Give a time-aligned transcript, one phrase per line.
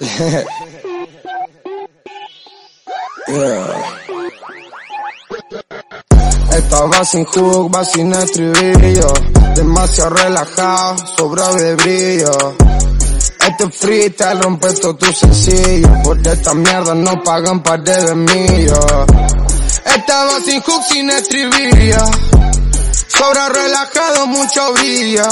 [6.56, 9.12] Estaba sin hook, va sin estribillo.
[9.54, 12.32] Demasiado relajado, sobra de brillo.
[13.46, 16.02] Este freestyle rompe todo tu sencillo.
[16.02, 19.06] Por esta mierda no pagan par de millos.
[19.84, 22.04] Estaba sin hook, sin estribillo.
[23.08, 25.28] Sobra relajado, mucho brillo.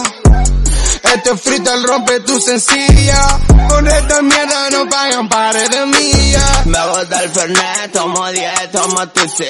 [1.14, 3.40] Este freestyle rompe tu sencilla.
[3.68, 6.66] Con esta mierda no pagan pares de millas.
[6.66, 9.44] Me gusta el fernet, tomo 10, tomo tusi.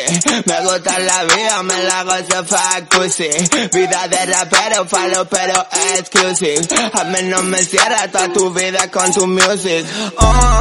[0.44, 3.28] Me gusta la vida, me la gozo facusi.
[3.72, 5.66] Vida de rapero, falo pero
[5.96, 6.68] exclusive.
[6.92, 9.86] A mí no me cierra toda tu vida con tu music.
[10.16, 10.60] Oh,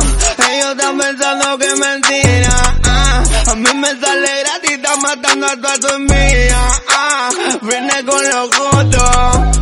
[0.50, 2.76] ellos están pensando que mentira.
[2.86, 6.60] Ah, a mí me sale gratis, está matando a toda tu envidia.
[6.90, 7.30] Ah,
[7.62, 9.57] viene con los gustos.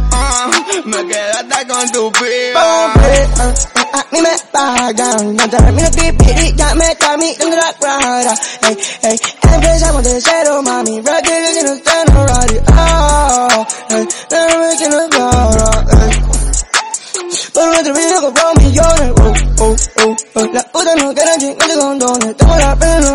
[0.85, 2.93] Me quedaste con tu piba.
[2.93, 8.33] A mí me pagan, no termino pipi, ya me camino la cuadra.
[8.61, 9.19] Ey, ey,
[9.51, 11.94] empezamos de cero, mami, rock que no está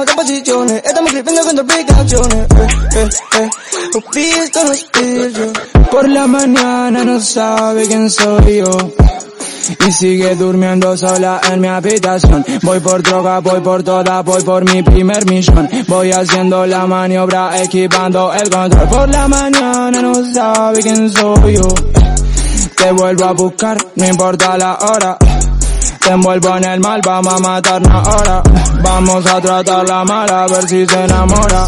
[0.00, 3.50] Estamos clipiendo con aplicaciones, eh, eh, eh.
[3.94, 5.52] Oh, esto no es pillo.
[5.90, 8.92] Por la mañana no sabe quién soy yo.
[9.86, 12.42] Y sigue durmiendo sola en mi habitación.
[12.62, 15.68] Voy por droga, voy por toda, voy por mi primer millón.
[15.86, 18.88] Voy haciendo la maniobra, equipando el control.
[18.88, 21.68] Por la mañana no sabe quién soy yo.
[22.74, 25.18] Te vuelvo a buscar, no importa la hora.
[26.00, 28.42] Te envuelvo en el mal, vamos a matarnos ahora.
[28.82, 31.66] Vamos a tratarla mal a ver si se enamora.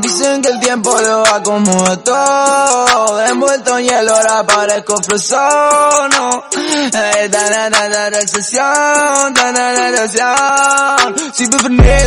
[0.00, 3.26] Dicen que el tiempo lo acomoda todo.
[3.26, 6.44] Envuelto en hielo ahora parezco frozono.
[6.94, 9.52] Eh, da, da, recesión, da,
[9.90, 10.36] recesión.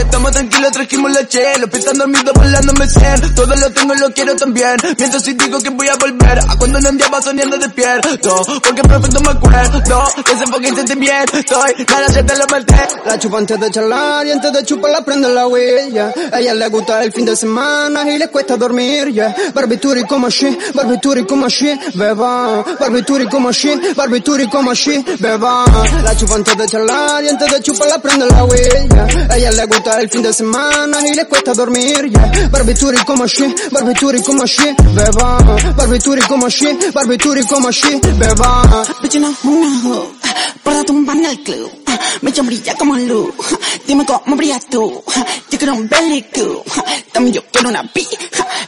[0.02, 1.68] Estamos tranquilos, trajimos la chela.
[1.68, 3.36] Pensando dormido, volando me cien.
[3.36, 4.76] Todo lo tengo, lo quiero también.
[4.98, 6.40] Mientras si digo que voy a volver.
[6.48, 8.46] A cuando no andaba soñando despierto.
[8.64, 9.84] Porque perfecto me acuerdo.
[10.24, 11.38] Que ese fucking sentimiento.
[11.38, 12.76] Estoy, nada se te lo maté.
[13.06, 16.14] La chupa antes de charlar y antes de chuparla prende la huella.
[16.32, 19.36] A ella le gusta el fin de semana y le cuesta dormir, ya.
[19.54, 22.64] Barbituri como así, barbituri como así, beba.
[22.80, 25.66] Barbituri como así, barbituri como así, beba.
[26.04, 29.08] La chupa antes de charlar y antes de chuparla prende la huella.
[29.30, 32.50] A ella le gusta el fin de semana y le cuesta dormir, ya.
[32.50, 35.38] Barbituri como así, barbituri como así, beba.
[35.78, 38.86] Barbituri como así, barbituri como así, beba.
[39.16, 40.02] No una
[40.64, 41.72] para tumbar el club.
[42.22, 43.34] Mi chon brilla como luz.
[43.88, 45.04] Dime cómo brillas tú.
[45.50, 46.62] Yo quiero un belly cool.
[47.14, 48.06] También yo quiero una B.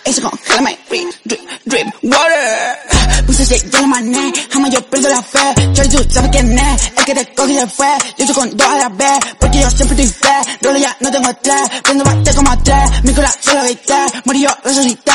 [0.06, 2.97] Eso con me drip, drip, drip,
[3.34, 5.54] ese yo lo mané, jamás yo pierdo la fe.
[5.74, 7.88] Charlie, tú sabes quién es, el que te coge y se fue.
[8.18, 10.58] Yo estoy con dos a la vez, porque yo siempre estoy fe.
[10.62, 13.04] Rolo ya no tengo estrés, prendo bate como tres.
[13.04, 15.12] Mi corazón solo grité, morí yo resucité.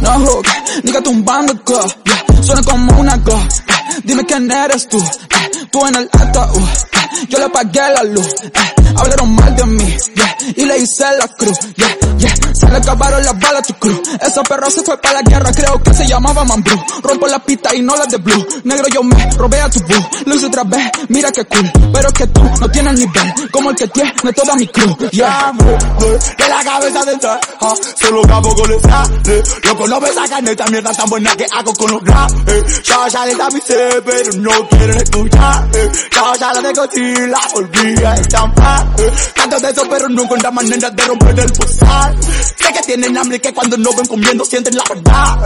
[0.00, 0.46] No hook,
[0.82, 2.42] diga tumbando go, yeah.
[2.42, 4.00] Suena como una go, yeah.
[4.04, 5.50] Dime quién eres tú, eh.
[5.70, 7.26] Tú en el ataúd, eh.
[7.28, 8.52] Yo le pagué la luz, eh.
[8.96, 9.96] Hablaron mal de mí.
[10.56, 12.34] Y le hice la cruz, yeah, yeah.
[12.54, 14.00] Se le acabaron las balas tu cruz.
[14.20, 16.80] Esa perro se fue para la guerra, creo que se llamaba Mambrú.
[17.02, 18.46] Rompo la pista y no la de blue.
[18.64, 20.08] Negro yo me robé a tu boo.
[20.26, 21.70] Lo hice otra vez, mira qué cool.
[21.92, 25.52] Pero es que tú no tienes nivel, como el que tiene toda mi crew, yeah.
[26.38, 29.42] De la cabeza del tra- ah, solo cabo con el sale.
[29.64, 32.30] Loco, no me sacan esta mierda tan buena que hago con los rap.
[32.48, 32.62] Eh.
[32.84, 35.68] Ya, ya les avisé, pero no quieren escuchar.
[35.74, 35.90] Eh.
[36.12, 38.86] Ya, la dejo y la volví a estampar.
[38.98, 39.12] Eh.
[39.52, 42.18] De eso, pero no encuentran manera de romper el postal.
[42.22, 45.38] Sé que tienen hambre que cuando no ven comiendo sienten la verdad.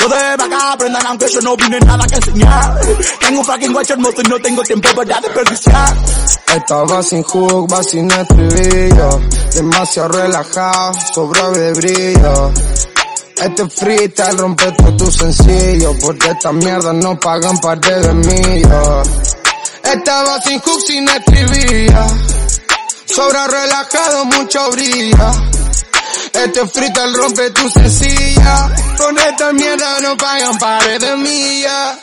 [0.00, 2.78] Lo de acá aprendan aunque yo no vine nada que enseñar.
[3.20, 5.96] Tengo un fucking guacho hermoso y no tengo tiempo para desperdiciar.
[6.54, 9.20] Estaba sin hook, va sin estribillo.
[9.54, 12.52] Demasiado relajado, sobra de brillo.
[13.42, 15.96] Este freestyle rompe todo tu sencillo.
[16.02, 19.08] Porque esta mierda no pagan par de millos.
[19.84, 22.43] Estaba sin hook, sin estribillo.
[23.06, 25.32] Sobra relajado, mucho brilla.
[26.32, 28.74] Este freestyle rompe tu sencilla.
[28.98, 31.98] Con esta mierda no pagan pares de millas.